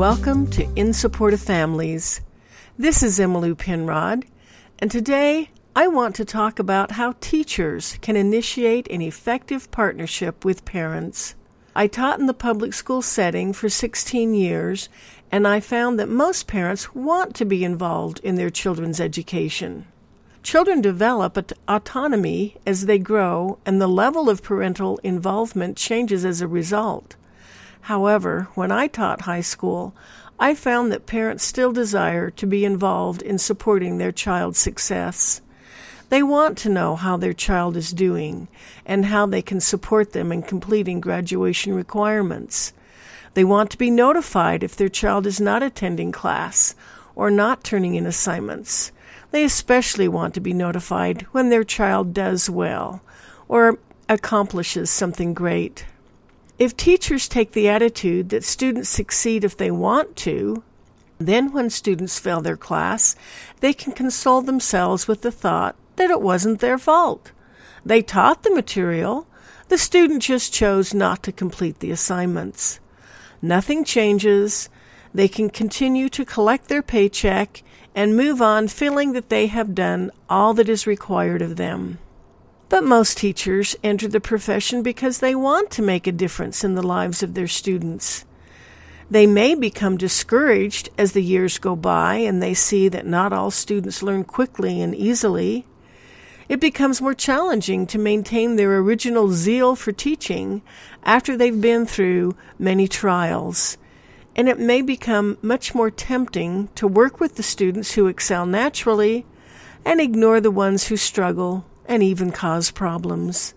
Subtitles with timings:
[0.00, 2.22] Welcome to In Support of Families.
[2.78, 4.24] This is Emily Penrod,
[4.78, 10.64] and today I want to talk about how teachers can initiate an effective partnership with
[10.64, 11.34] parents.
[11.76, 14.88] I taught in the public school setting for 16 years,
[15.30, 19.84] and I found that most parents want to be involved in their children's education.
[20.42, 26.48] Children develop autonomy as they grow, and the level of parental involvement changes as a
[26.48, 27.16] result.
[27.82, 29.94] However, when I taught high school,
[30.38, 35.42] I found that parents still desire to be involved in supporting their child's success.
[36.08, 38.48] They want to know how their child is doing
[38.84, 42.72] and how they can support them in completing graduation requirements.
[43.34, 46.74] They want to be notified if their child is not attending class
[47.14, 48.90] or not turning in assignments.
[49.30, 53.02] They especially want to be notified when their child does well
[53.46, 55.84] or accomplishes something great.
[56.60, 60.62] If teachers take the attitude that students succeed if they want to,
[61.16, 63.16] then when students fail their class,
[63.60, 67.32] they can console themselves with the thought that it wasn't their fault.
[67.82, 69.26] They taught the material,
[69.68, 72.78] the student just chose not to complete the assignments.
[73.40, 74.68] Nothing changes.
[75.14, 77.62] They can continue to collect their paycheck
[77.94, 82.00] and move on feeling that they have done all that is required of them.
[82.70, 86.86] But most teachers enter the profession because they want to make a difference in the
[86.86, 88.24] lives of their students.
[89.10, 93.50] They may become discouraged as the years go by and they see that not all
[93.50, 95.66] students learn quickly and easily.
[96.48, 100.62] It becomes more challenging to maintain their original zeal for teaching
[101.02, 103.78] after they've been through many trials.
[104.36, 109.26] And it may become much more tempting to work with the students who excel naturally
[109.84, 113.52] and ignore the ones who struggle and even cause problems.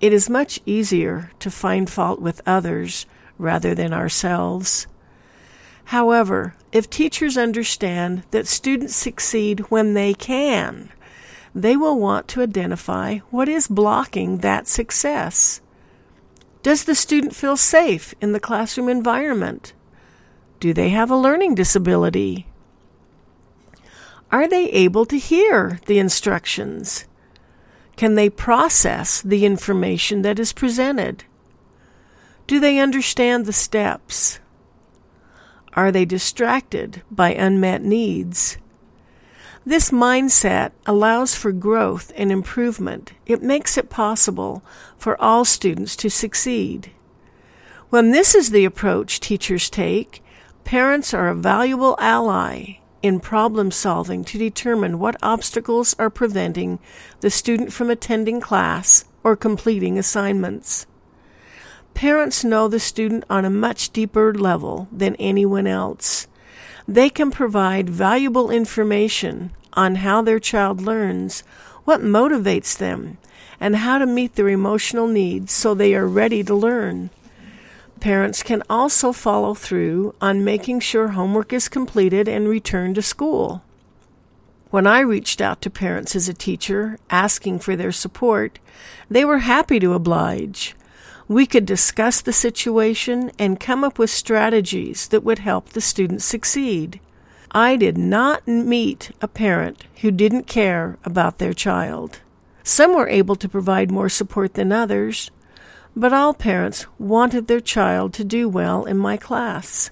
[0.00, 3.04] It is much easier to find fault with others
[3.36, 4.86] rather than ourselves.
[5.86, 10.90] However, if teachers understand that students succeed when they can,
[11.52, 15.60] they will want to identify what is blocking that success.
[16.62, 19.72] Does the student feel safe in the classroom environment?
[20.60, 22.46] Do they have a learning disability?
[24.30, 27.06] Are they able to hear the instructions?
[28.00, 31.24] Can they process the information that is presented?
[32.46, 34.40] Do they understand the steps?
[35.74, 38.56] Are they distracted by unmet needs?
[39.66, 43.12] This mindset allows for growth and improvement.
[43.26, 44.62] It makes it possible
[44.96, 46.92] for all students to succeed.
[47.90, 50.24] When this is the approach teachers take,
[50.64, 56.78] parents are a valuable ally in problem solving to determine what obstacles are preventing
[57.20, 60.86] the student from attending class or completing assignments.
[61.94, 66.26] Parents know the student on a much deeper level than anyone else.
[66.86, 71.40] They can provide valuable information on how their child learns,
[71.84, 73.18] what motivates them,
[73.60, 77.10] and how to meet their emotional needs so they are ready to learn.
[78.00, 83.62] Parents can also follow through on making sure homework is completed and returned to school.
[84.70, 88.58] When I reached out to parents as a teacher, asking for their support,
[89.10, 90.74] they were happy to oblige.
[91.28, 96.24] We could discuss the situation and come up with strategies that would help the students
[96.24, 97.00] succeed.
[97.50, 102.20] I did not meet a parent who didn't care about their child.
[102.62, 105.30] Some were able to provide more support than others,
[106.00, 109.90] but all parents wanted their child to do well in my class.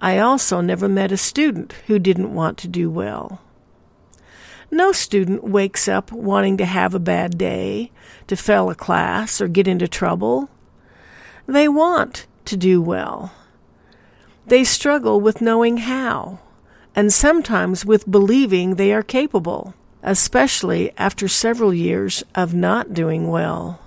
[0.00, 3.40] I also never met a student who didn't want to do well.
[4.68, 7.92] No student wakes up wanting to have a bad day,
[8.26, 10.50] to fail a class, or get into trouble.
[11.46, 13.32] They want to do well.
[14.44, 16.40] They struggle with knowing how,
[16.96, 23.81] and sometimes with believing they are capable, especially after several years of not doing well.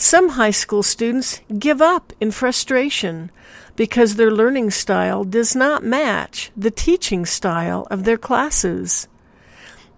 [0.00, 3.32] Some high school students give up in frustration
[3.74, 9.08] because their learning style does not match the teaching style of their classes.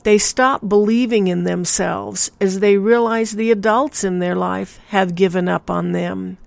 [0.02, 5.50] They stop believing in themselves as they realize the adults in their life have given
[5.50, 6.38] up on them.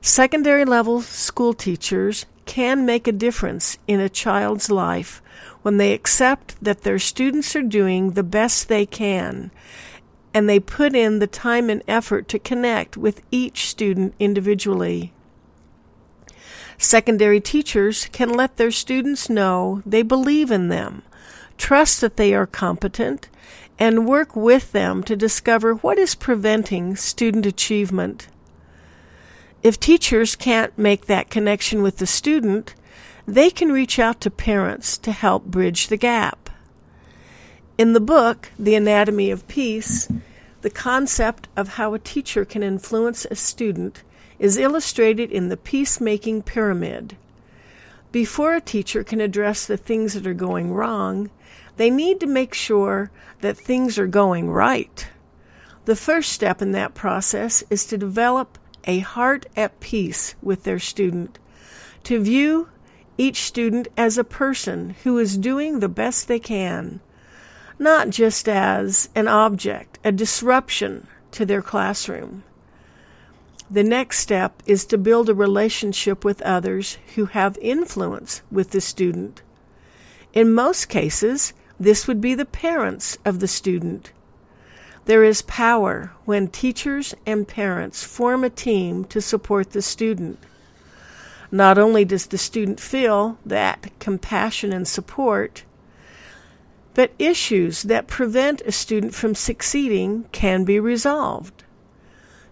[0.00, 5.20] Secondary level school teachers can make a difference in a child's life
[5.62, 9.50] when they accept that their students are doing the best they can
[10.34, 15.12] and they put in the time and effort to connect with each student individually.
[16.78, 21.02] Secondary teachers can let their students know they believe in them,
[21.56, 23.28] trust that they are competent,
[23.78, 28.28] and work with them to discover what is preventing student achievement.
[29.62, 32.74] If teachers can't make that connection with the student,
[33.26, 36.41] they can reach out to parents to help bridge the gap.
[37.82, 40.06] In the book, The Anatomy of Peace,
[40.60, 44.04] the concept of how a teacher can influence a student
[44.38, 47.16] is illustrated in the peacemaking pyramid.
[48.12, 51.30] Before a teacher can address the things that are going wrong,
[51.76, 55.08] they need to make sure that things are going right.
[55.84, 60.78] The first step in that process is to develop a heart at peace with their
[60.78, 61.40] student,
[62.04, 62.68] to view
[63.18, 67.00] each student as a person who is doing the best they can,
[67.82, 72.44] not just as an object, a disruption to their classroom.
[73.70, 78.80] The next step is to build a relationship with others who have influence with the
[78.80, 79.42] student.
[80.32, 84.12] In most cases, this would be the parents of the student.
[85.06, 90.38] There is power when teachers and parents form a team to support the student.
[91.50, 95.64] Not only does the student feel that compassion and support,
[96.94, 101.64] but issues that prevent a student from succeeding can be resolved.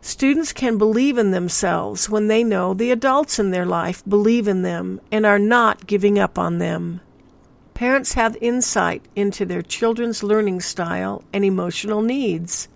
[0.02, 4.62] Students can believe in themselves when they know the adults in their life believe in
[4.62, 7.00] them and are not giving up on them.
[7.74, 12.68] Parents have insight into their children's learning style and emotional needs.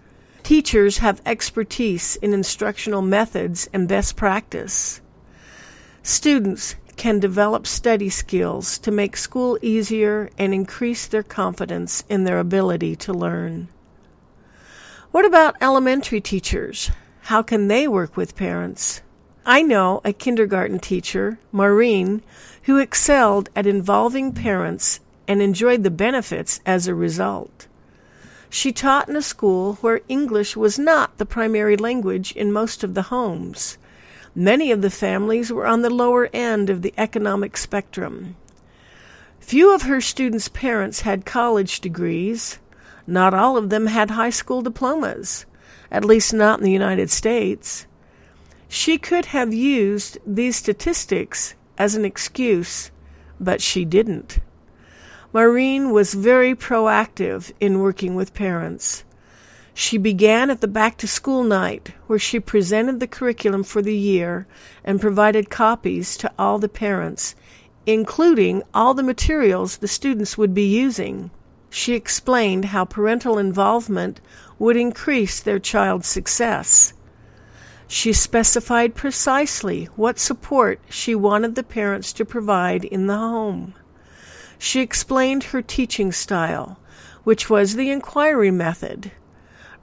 [0.42, 5.00] Teachers have expertise in instructional methods and best practice.
[6.02, 12.38] Students can develop study skills to make school easier and increase their confidence in their
[12.38, 13.68] ability to learn.
[15.10, 16.90] What about elementary teachers?
[17.22, 19.00] How can they work with parents?
[19.46, 22.22] I know a kindergarten teacher, Maureen,
[22.64, 27.66] who excelled at involving parents and enjoyed the benefits as a result.
[28.50, 32.94] She taught in a school where English was not the primary language in most of
[32.94, 33.78] the homes.
[34.36, 38.34] Many of the families were on the lower end of the economic spectrum.
[39.38, 42.58] Few of her students' parents had college degrees.
[43.06, 45.46] Not all of them had high school diplomas,
[45.90, 47.86] at least not in the United States.
[48.68, 52.90] She could have used these statistics as an excuse,
[53.38, 54.40] but she didn't.
[55.32, 59.04] Maureen was very proactive in working with parents.
[59.76, 63.96] She began at the back to school night, where she presented the curriculum for the
[63.96, 64.46] year
[64.84, 67.34] and provided copies to all the parents,
[67.84, 71.32] including all the materials the students would be using.
[71.70, 74.20] She explained how parental involvement
[74.60, 76.92] would increase their child's success.
[77.88, 83.74] She specified precisely what support she wanted the parents to provide in the home.
[84.56, 86.78] She explained her teaching style,
[87.24, 89.10] which was the inquiry method.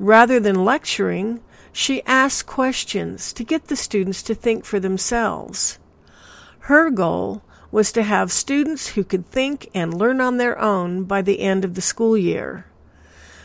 [0.02, 1.40] Rather than lecturing,
[1.72, 5.78] she asked questions to get the students to think for themselves.
[6.62, 11.22] Her goal was to have students who could think and learn on their own by
[11.22, 12.66] the end of the school year.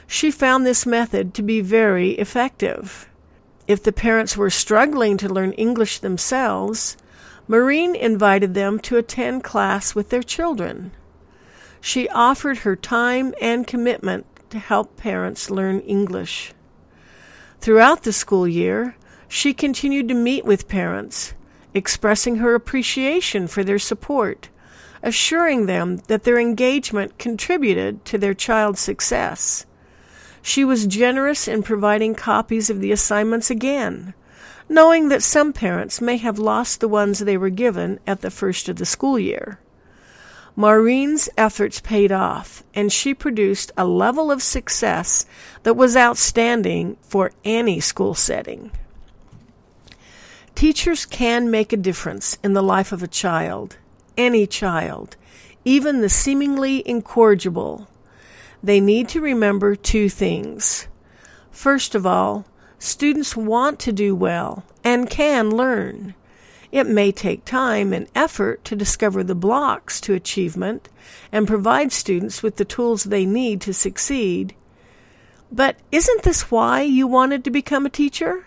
[0.06, 3.06] She found this method to be very effective.
[3.68, 6.96] If the parents were struggling to learn English themselves,
[7.46, 10.92] Maureen invited them to attend class with their children.
[11.82, 16.52] She offered her time and commitment to help parents learn English.
[17.60, 18.96] Throughout the school year,
[19.28, 21.34] she continued to meet with parents,
[21.74, 24.48] expressing her appreciation for their support,
[25.02, 29.66] assuring them that their engagement contributed to their child's success.
[30.42, 34.14] She was generous in providing copies of the assignments again,
[34.68, 38.68] knowing that some parents may have lost the ones they were given at the first
[38.68, 39.58] of the school year.
[40.56, 45.26] Maureen's efforts paid off, and she produced a level of success
[45.62, 48.72] that was outstanding for any school setting.
[50.54, 53.76] Teachers can make a difference in the life of a child,
[54.16, 55.16] any child,
[55.64, 57.86] even the seemingly incorrigible
[58.62, 60.88] they need to remember two things.
[61.50, 62.44] First of all,
[62.78, 66.14] students want to do well and can learn.
[66.73, 70.88] It may take time and effort to discover the blocks to achievement
[71.30, 74.54] and provide students with the tools they need to succeed.
[75.52, 78.44] But isn't this why you wanted to become a teacher?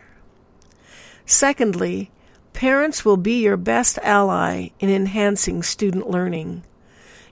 [1.26, 2.12] Secondly,
[2.54, 6.64] parents will be your best ally in enhancing student learning.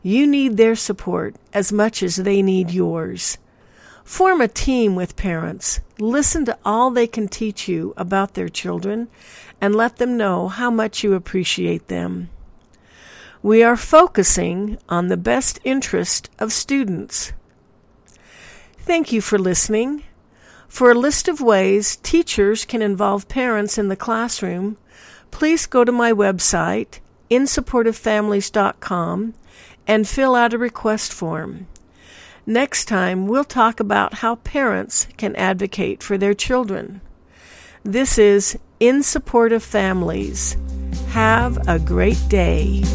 [0.01, 3.37] You need their support as much as they need yours.
[4.07, 5.81] Form a team with parents.
[5.99, 9.09] Listen to all they can teach you about their children
[9.59, 12.29] and let them know how much you appreciate them.
[13.43, 17.33] We are focusing on the best interest of students.
[18.77, 20.03] Thank you for listening.
[20.69, 24.77] For a list of ways teachers can involve parents in the classroom,
[25.31, 26.99] please go to my website,
[27.29, 29.33] insupportoffamilies.com,
[29.85, 31.67] and fill out a request form.
[32.49, 37.01] Next time, we'll talk about how parents can advocate for their children.
[37.83, 40.55] This is In Support of Families.
[41.09, 42.85] Have a great day.